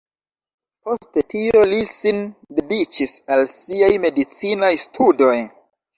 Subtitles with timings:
[0.87, 2.23] Poste tio li sin
[2.61, 5.37] dediĉis al siaj medicinaj studoj.